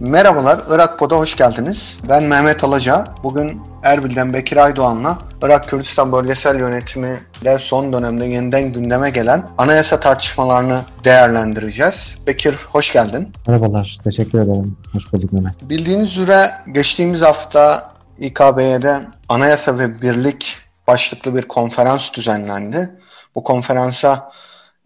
[0.00, 1.98] Merhabalar, Irak Pod'a hoş geldiniz.
[2.08, 3.04] Ben Mehmet Alaca.
[3.22, 10.00] Bugün Erbil'den Bekir Aydoğan'la Irak Kürdistan Bölgesel Yönetimi de son dönemde yeniden gündeme gelen anayasa
[10.00, 12.16] tartışmalarını değerlendireceğiz.
[12.26, 13.32] Bekir, hoş geldin.
[13.46, 14.76] Merhabalar, teşekkür ederim.
[14.92, 15.52] Hoş bulduk Mehmet.
[15.62, 22.90] Bildiğiniz üzere geçtiğimiz hafta İKB'de Anayasa ve Birlik başlıklı bir konferans düzenlendi.
[23.34, 24.32] Bu konferansa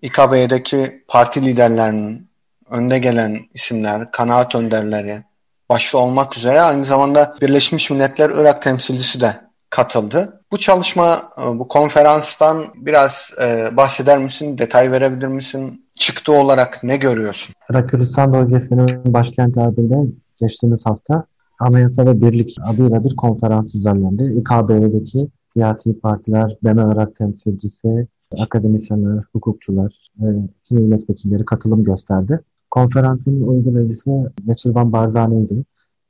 [0.03, 2.32] İKB'deki parti liderlerinin
[2.73, 5.23] önde gelen isimler, kanaat önderleri
[5.69, 9.41] başta olmak üzere aynı zamanda Birleşmiş Milletler Irak temsilcisi de
[9.71, 10.41] katıldı.
[10.53, 15.85] Bu çalışma, e, bu konferanstan biraz e, bahseder misin, detay verebilir misin?
[15.95, 17.55] Çıktı olarak ne görüyorsun?
[17.71, 19.97] Irak Kürdistan bölgesinin başkenti Erbil'de
[20.41, 21.25] geçtiğimiz hafta
[21.61, 24.25] Anayasa ve Birlik adıyla bir konferans düzenlendi.
[24.41, 30.25] İKB'deki siyasi partiler, BM Irak temsilcisi, akademisyenler, hukukçular, e,
[30.71, 32.41] milletvekilleri katılım gösterdi.
[32.73, 35.65] Konferansın uygulayıcısı Neçirvan Barzani'ydi.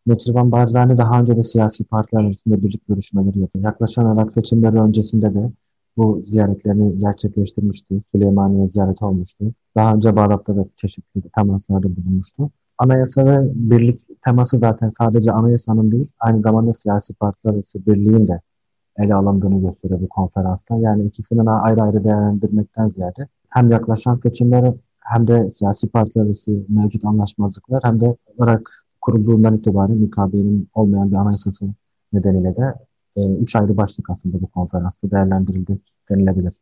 [0.07, 3.59] Neçirvan Barzani daha önce de siyasi partiler arasında birlik görüşmeleri yaptı.
[3.59, 5.51] Yaklaşan Irak seçimleri öncesinde de
[5.97, 8.03] bu ziyaretlerini gerçekleştirmişti.
[8.15, 9.45] Süleymaniye ziyareti olmuştu.
[9.77, 12.51] Daha önce Bağdat'ta da çeşitli temaslarda bulunmuştu.
[12.79, 18.41] Anayasa ve birlik teması zaten sadece anayasanın değil, aynı zamanda siyasi partiler arası birliğin de
[18.99, 20.77] ele alındığını gösteriyor bu konferansta.
[20.77, 24.75] Yani ikisini ayrı ayrı değerlendirmekten ziyade hem yaklaşan seçimlere
[25.13, 31.17] hem de siyasi partiler arası mevcut anlaşmazlıklar hem de Irak kurulduğundan itibaren MKB'nin olmayan bir
[31.17, 31.65] anayasası
[32.13, 32.75] nedeniyle de
[33.17, 35.79] e, üç ayrı başlık aslında bu konferansta değerlendirildi
[36.11, 36.53] denilebilir.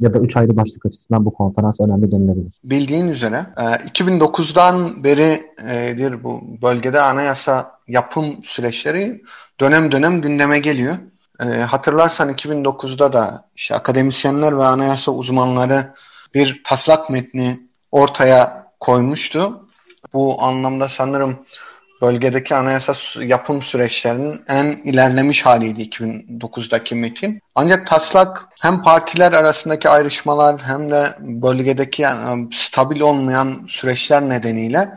[0.00, 2.60] Ya da üç ayrı başlık açısından bu konferans önemli denilebilir.
[2.64, 9.22] Bildiğin üzere 2009'dan e, beridir bu bölgede anayasa yapım süreçleri
[9.60, 10.94] dönem dönem gündeme geliyor.
[11.42, 15.94] E, hatırlarsan 2009'da da işte akademisyenler ve anayasa uzmanları
[16.34, 19.68] bir taslak metni ortaya koymuştu.
[20.12, 21.38] Bu anlamda sanırım
[22.02, 27.40] bölgedeki anayasa yapım süreçlerinin en ilerlemiş haliydi 2009'daki metin.
[27.54, 34.88] Ancak taslak hem partiler arasındaki ayrışmalar hem de bölgedeki yani stabil olmayan süreçler nedeniyle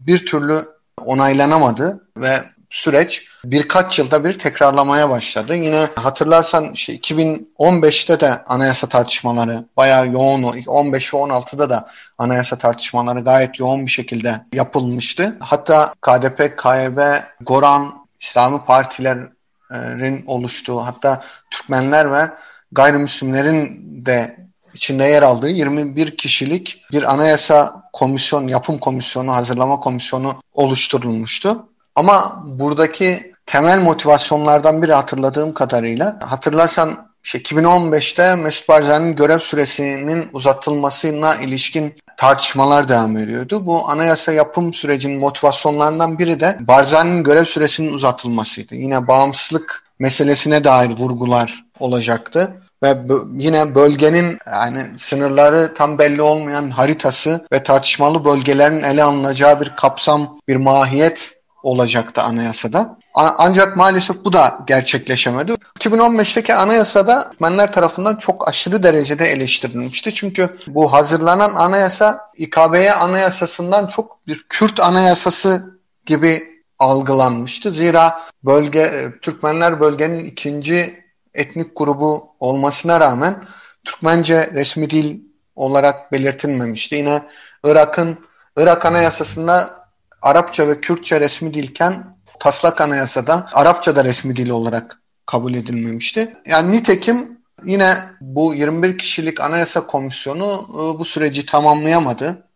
[0.00, 0.60] bir türlü
[1.04, 5.54] onaylanamadı ve süreç birkaç yılda bir tekrarlamaya başladı.
[5.54, 11.88] Yine hatırlarsan işte 2015'te de anayasa tartışmaları bayağı yoğun, 15 ve 16'da da
[12.18, 15.36] anayasa tartışmaları gayet yoğun bir şekilde yapılmıştı.
[15.40, 16.98] Hatta KDP, KYB,
[17.40, 22.30] Goran, İslami partilerin oluştuğu hatta Türkmenler ve
[22.72, 24.36] gayrimüslimlerin de
[24.74, 31.69] içinde yer aldığı 21 kişilik bir anayasa komisyon, yapım komisyonu, hazırlama komisyonu oluşturulmuştu.
[31.94, 41.34] Ama buradaki temel motivasyonlardan biri hatırladığım kadarıyla hatırlarsan işte 2015'te Mesut Barzani'nin görev süresinin uzatılmasına
[41.34, 43.66] ilişkin tartışmalar devam ediyordu.
[43.66, 48.74] Bu anayasa yapım sürecinin motivasyonlarından biri de Barzani'nin görev süresinin uzatılmasıydı.
[48.74, 52.96] Yine bağımsızlık meselesine dair vurgular olacaktı ve
[53.38, 60.38] yine bölgenin yani sınırları tam belli olmayan haritası ve tartışmalı bölgelerin ele alınacağı bir kapsam,
[60.48, 62.98] bir mahiyet olacaktı anayasada.
[63.14, 65.52] Ancak maalesef bu da gerçekleşemedi.
[65.78, 70.14] 2015'teki anayasada Türkmenler tarafından çok aşırı derecede eleştirilmişti.
[70.14, 76.42] Çünkü bu hazırlanan anayasa İKB'ye anayasasından çok bir Kürt anayasası gibi
[76.78, 77.70] algılanmıştı.
[77.70, 81.04] Zira bölge e, Türkmenler bölgenin ikinci
[81.34, 83.44] etnik grubu olmasına rağmen
[83.84, 85.20] Türkmence resmi dil
[85.56, 86.94] olarak belirtilmemişti.
[86.94, 87.22] Yine
[87.64, 88.18] Irak'ın
[88.56, 89.79] Irak Anayasası'nda
[90.22, 96.36] Arapça ve Kürtçe resmi dilken taslak anayasada Arapça da resmi dil olarak kabul edilmemişti.
[96.46, 102.46] Yani nitekim yine bu 21 kişilik anayasa komisyonu e, bu süreci tamamlayamadı.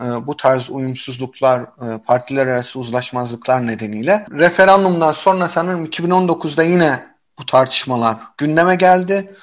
[0.00, 4.26] E, bu tarz uyumsuzluklar, e, partiler arası uzlaşmazlıklar nedeniyle.
[4.30, 7.06] Referandumdan sonra sanırım 2019'da yine
[7.38, 9.34] bu tartışmalar gündeme geldi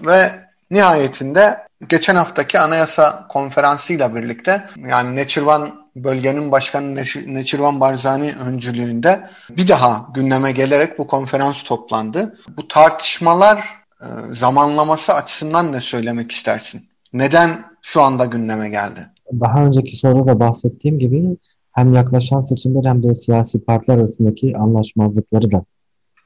[0.00, 6.94] ve nihayetinde geçen haftaki anayasa konferansıyla birlikte yani Neçirvan bölgenin başkanı
[7.26, 12.38] Neçirvan Barzani öncülüğünde bir daha gündeme gelerek bu konferans toplandı.
[12.56, 13.58] Bu tartışmalar
[14.00, 16.82] e, zamanlaması açısından ne söylemek istersin?
[17.12, 19.00] Neden şu anda gündeme geldi?
[19.32, 21.36] Daha önceki soruda da bahsettiğim gibi
[21.72, 25.64] hem yaklaşan seçimler hem de siyasi partiler arasındaki anlaşmazlıkları da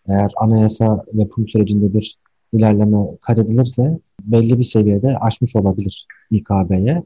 [0.08, 2.16] eğer anayasa yapım sürecinde bir
[2.52, 7.02] ilerleme kaydedilirse belli bir seviyede aşmış olabilir İKB'ye.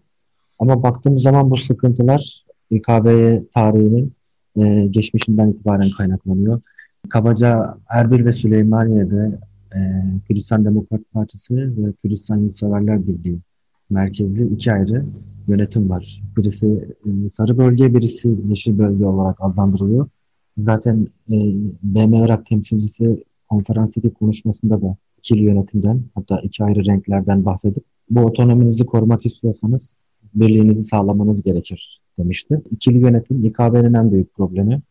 [0.58, 2.43] Ama baktığımız zaman bu sıkıntılar
[2.74, 3.06] İKB
[3.54, 4.12] tarihinin
[4.56, 6.60] e, geçmişinden itibaren kaynaklanıyor.
[7.08, 9.38] Kabaca Erbil ve Süleymaniye'de
[9.74, 9.78] e,
[10.28, 13.38] Kürdistan Demokrat Partisi ve Kürdistan Yurtseverler Birliği
[13.90, 15.02] merkezli iki ayrı
[15.48, 16.22] yönetim var.
[16.36, 20.08] Birisi e, sarı bölge, birisi yeşil bölge olarak adlandırılıyor.
[20.58, 21.34] Zaten e,
[21.82, 28.86] BM Irak temsilcisi konferanstaki konuşmasında da ikili yönetimden hatta iki ayrı renklerden bahsedip bu otonominizi
[28.86, 29.94] korumak istiyorsanız
[30.34, 32.60] birliğinizi sağlamanız gerekir demişti.
[32.70, 34.82] İkili yönetim İKB'nin en büyük problemi.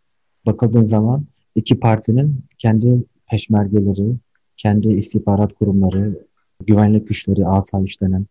[0.45, 1.25] Bakıldığın zaman
[1.55, 4.15] iki partinin kendi peşmergeleri,
[4.57, 6.25] kendi istihbarat kurumları,
[6.65, 8.25] güvenlik güçleri, asayiş denen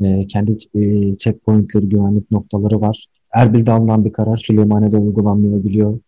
[0.00, 3.06] e, kendi e, checkpointleri, güvenlik noktaları var.
[3.32, 5.98] Erbil'de alınan bir karar Süleymaniye'de uygulanmayabiliyor.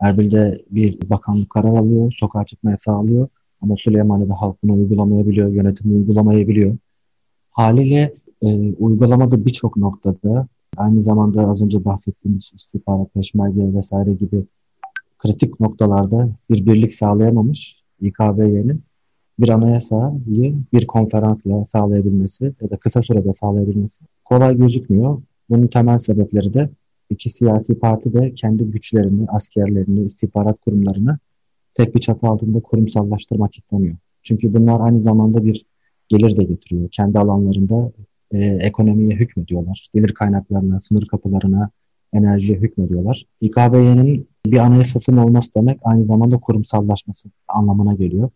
[0.00, 3.28] Erbil'de bir bakanlık karar alıyor, sokağa çıkmaya sağlıyor.
[3.60, 6.76] Ama Süleymaniye'de halk bunu uygulamayabiliyor, yönetim uygulamayabiliyor.
[7.50, 10.48] Haliyle e, uygulamada birçok noktada
[10.80, 14.44] aynı zamanda az önce bahsettiğimiz istihbarat, peşmerge vesaire gibi
[15.18, 18.82] kritik noktalarda bir birlik sağlayamamış İKB'nin
[19.38, 25.22] bir anayasayı bir konferansla sağlayabilmesi ya da kısa sürede sağlayabilmesi kolay gözükmüyor.
[25.50, 26.70] Bunun temel sebepleri de
[27.10, 31.18] iki siyasi parti de kendi güçlerini, askerlerini, istihbarat kurumlarını
[31.74, 33.96] tek bir çatı altında kurumsallaştırmak istemiyor.
[34.22, 35.66] Çünkü bunlar aynı zamanda bir
[36.08, 36.88] gelir de getiriyor.
[36.92, 37.92] Kendi alanlarında
[38.32, 39.88] e, ekonomiye hükmediyorlar.
[39.94, 41.70] Gelir kaynaklarına, sınır kapılarına,
[42.12, 43.24] enerjiye hükmediyorlar.
[43.40, 48.30] İKB'nin bir anayasasının olması demek aynı zamanda kurumsallaşması anlamına geliyor.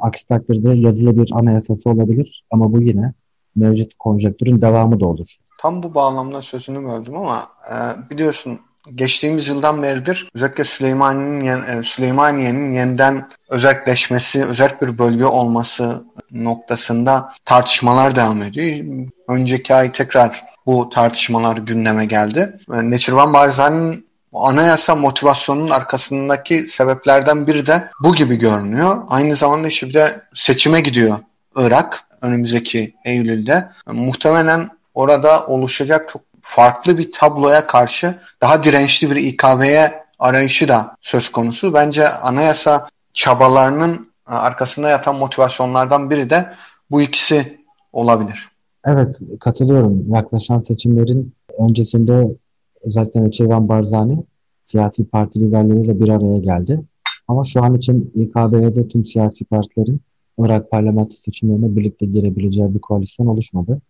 [0.00, 3.12] Aksi takdirde yazılı bir anayasası olabilir ama bu yine
[3.56, 5.36] mevcut konjektürün devamı da olur.
[5.62, 7.40] Tam bu bağlamda sözünü böldüm ama
[7.70, 8.58] e, biliyorsun
[8.94, 18.16] geçtiğimiz yıldan beridir özellikle Süleymaniye'nin e, Süleymaniye'nin yeniden özelleşmesi, özel bir bölge olması noktasında tartışmalar
[18.16, 19.06] devam ediyor.
[19.28, 22.58] Önceki ay tekrar bu tartışmalar gündeme geldi.
[22.72, 29.02] E, Neçirvan Barzani'nin anayasa motivasyonunun arkasındaki sebeplerden biri de bu gibi görünüyor.
[29.08, 30.04] Aynı zamanda şimdi
[30.34, 31.18] seçime gidiyor
[31.56, 33.68] Irak önümüzdeki Eylül'de.
[33.86, 41.28] Muhtemelen orada oluşacak çok farklı bir tabloya karşı daha dirençli bir İKB'ye arayışı da söz
[41.28, 41.74] konusu.
[41.74, 46.52] Bence anayasa çabalarının arkasında yatan motivasyonlardan biri de
[46.90, 47.58] bu ikisi
[47.92, 48.48] olabilir.
[48.86, 50.14] Evet katılıyorum.
[50.14, 52.36] Yaklaşan seçimlerin öncesinde
[52.84, 54.24] özellikle Çevan Barzani
[54.66, 56.80] siyasi parti liderleriyle bir araya geldi.
[57.28, 59.98] Ama şu an için İKB'de tüm siyasi partilerin
[60.38, 63.80] Irak parlamento seçimlerine birlikte girebileceği bir koalisyon oluşmadı.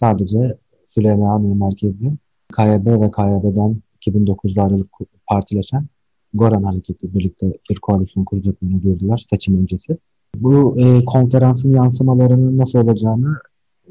[0.00, 0.56] Sadece
[0.98, 2.12] Süleymaniye merkezli
[2.56, 4.90] KYB ve KYB'den 2009'da ayrılık
[5.26, 5.86] partileşen
[6.34, 9.98] Goran Hareketi birlikte bir koalisyon kuracaklarını duyurdular seçim öncesi.
[10.36, 13.36] Bu e, konferansın yansımalarının nasıl olacağını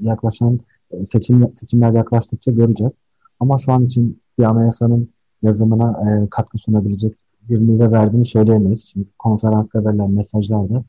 [0.01, 0.59] yaklaşan
[0.91, 2.93] e, seçim seçimler yaklaştıkça göreceğiz.
[3.39, 5.09] Ama şu an için bir anayasanın
[5.43, 7.13] yazımına e, katkı sunabilecek
[7.49, 8.89] bir nüve verdiğini söyleyemeyiz.
[8.93, 10.83] Çünkü konferansta verilen mesajlar da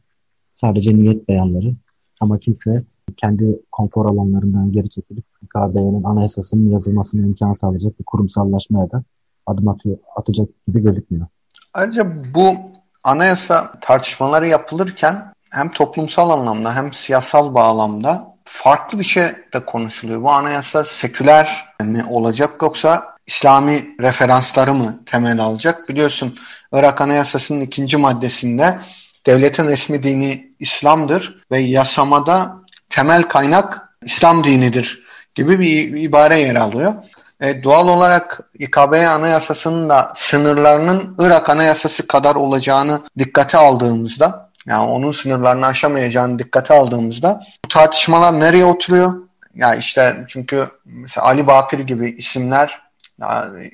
[0.61, 1.75] sadece niyet beyanları.
[2.21, 2.85] Ama kimse
[3.21, 9.03] kendi konfor alanlarından geri çekilip KB'nin anayasasının yazılmasına imkan sağlayacak bir kurumsallaşmaya da
[9.47, 11.27] adım atıyor, atacak gibi gözükmüyor.
[11.75, 12.55] Ayrıca bu
[13.05, 20.23] anayasa tartışmaları yapılırken hem toplumsal anlamda hem siyasal bağlamda farklı bir şey de konuşuluyor.
[20.23, 25.89] Bu anayasa seküler mi olacak yoksa İslami referansları mı temel alacak?
[25.89, 26.39] Biliyorsun
[26.73, 28.79] Irak Anayasası'nın ikinci maddesinde
[29.27, 32.59] devletin resmi dini İslam'dır ve yasamada
[32.91, 35.05] temel kaynak İslam dinidir
[35.35, 36.95] gibi bir ibare yer alıyor.
[37.41, 45.13] E, doğal olarak İKB Anayasası'nın da sınırlarının Irak Anayasası kadar olacağını dikkate aldığımızda yani onun
[45.13, 49.13] sınırlarını aşamayacağını dikkate aldığımızda bu tartışmalar nereye oturuyor?
[49.55, 52.81] Ya işte çünkü mesela Ali Bakir gibi isimler
[53.21, 53.71] yani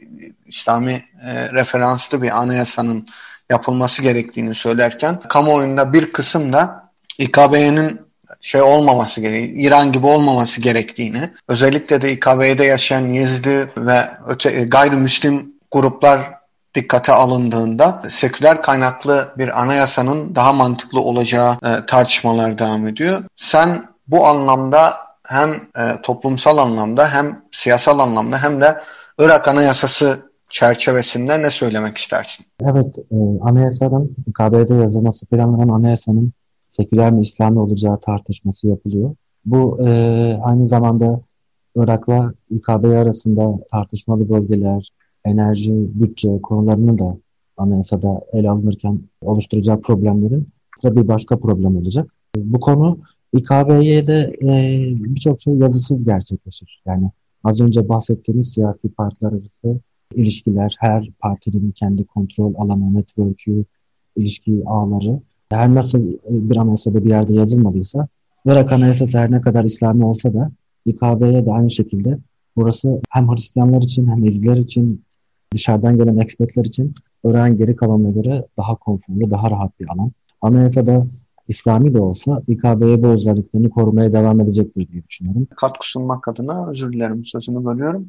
[0.47, 3.09] İslami e, referanslı bir anayasanın
[3.51, 8.01] yapılması gerektiğini söylerken kamuoyunda bir kısım da İKB'nin
[8.41, 14.65] şey olmaması gereği, İran gibi olmaması gerektiğini, özellikle de İKB'de yaşayan Yezidi ve öte, e,
[14.65, 16.21] gayrimüslim gruplar
[16.75, 23.25] dikkate alındığında seküler kaynaklı bir anayasanın daha mantıklı olacağı e, tartışmalar devam ediyor.
[23.37, 24.95] Sen bu anlamda
[25.27, 28.81] hem e, toplumsal anlamda hem siyasal anlamda hem de
[29.19, 30.19] Irak Anayasası
[30.51, 32.47] çerçevesinde ne söylemek istersin?
[32.63, 36.33] Evet, e, anayasanın, KB'de yazılması planlanan anayasanın
[36.77, 39.15] seküler mi İslami olacağı tartışması yapılıyor.
[39.45, 39.91] Bu e,
[40.45, 41.21] aynı zamanda
[41.77, 44.89] Irak'la İKB arasında tartışmalı bölgeler,
[45.25, 47.17] enerji, bütçe konularını da
[47.57, 50.49] anayasada ele alınırken oluşturacak problemlerin
[50.85, 52.15] bir başka problem olacak.
[52.37, 52.99] Bu konu
[53.33, 54.81] İKB'ye e,
[55.15, 56.83] birçok şey yazısız gerçekleşir.
[56.87, 57.11] Yani
[57.45, 59.81] az önce bahsettiğimiz siyasi partiler arası
[60.15, 63.65] ilişkiler, her partinin kendi kontrol alanı, network'ü,
[64.17, 65.21] ilişki ağları
[65.57, 68.09] her nasıl bir anayasada bir yerde yazılmadıysa
[68.47, 70.51] Irak Anayasası her ne kadar İslami olsa da
[70.87, 72.19] İKB'ye de aynı şekilde
[72.57, 75.05] burası hem Hristiyanlar için hem Eziler için
[75.55, 76.95] dışarıdan gelen ekspertler için
[77.25, 80.13] Irak'ın geri kalanına göre daha konforlu, daha rahat bir alan.
[80.43, 81.07] Anayasada
[81.49, 85.47] İslami de olsa İKB'ye bu özelliklerini korumaya devam edecektir diye düşünüyorum.
[85.57, 88.09] Katkı sunmak adına özür dilerim sözünü bölüyorum.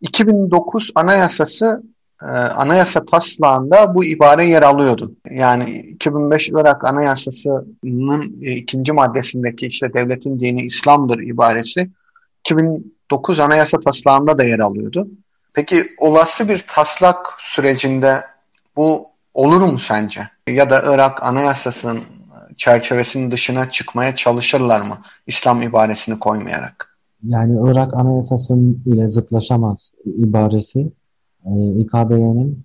[0.00, 1.82] 2009 Anayasası
[2.24, 5.14] anayasa taslağında bu ibare yer alıyordu.
[5.30, 11.90] Yani 2005 Irak Anayasası'nın e, ikinci maddesindeki işte devletin dini İslam'dır ibaresi
[12.40, 15.08] 2009 Anayasa taslağında da yer alıyordu.
[15.54, 18.20] Peki olası bir taslak sürecinde
[18.76, 20.20] bu olur mu sence?
[20.48, 22.00] Ya da Irak Anayasası'nın
[22.56, 26.98] çerçevesinin dışına çıkmaya çalışırlar mı İslam ibaresini koymayarak?
[27.24, 30.92] Yani Irak Anayasası'nın ile zıtlaşamaz ibaresi
[31.46, 32.64] e, İKB'nin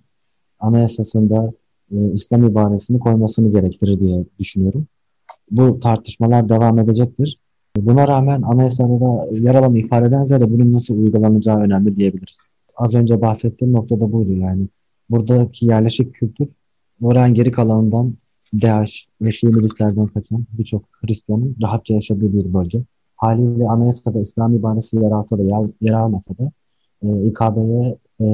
[0.60, 1.52] anayasasında
[1.90, 4.86] e, İslam ibaresini koymasını gerektirir diye düşünüyorum.
[5.50, 7.38] Bu tartışmalar devam edecektir.
[7.76, 12.36] Buna rağmen anayasada da yer alan ifadeden ziyade bunun nasıl uygulanacağı önemli diyebiliriz.
[12.76, 14.68] Az önce bahsettiğim noktada buydu yani.
[15.10, 16.48] Buradaki yerleşik kültür
[17.10, 18.14] Irak'ın geri kalanından
[18.62, 22.82] DAEŞ ve Şii milislerden kaçan birçok Hristiyanın rahatça yaşadığı bir bölge.
[23.16, 26.52] Haliyle anayasada İslam ibaresi yer alsa da yer, yer almasa da
[27.02, 28.26] e, İKB'ye e,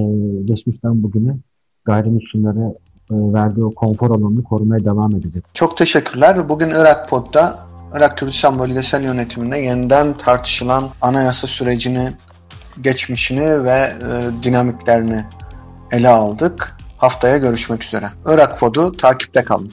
[0.45, 1.37] geçmişten bugüne
[1.85, 2.75] gayrimüslimlere
[3.11, 5.45] e, verdiği o konfor alanını korumaya devam edecek.
[5.55, 6.49] Çok teşekkürler.
[6.49, 7.59] Bugün Irak Pod'da
[7.97, 12.13] Irak Kürdistan Bölgesel Yönetiminde yeniden tartışılan anayasa sürecini,
[12.81, 15.25] geçmişini ve e, dinamiklerini
[15.93, 16.77] ele aldık.
[16.97, 18.07] Haftaya görüşmek üzere.
[18.27, 19.73] Irak Pod'u takipte kalın.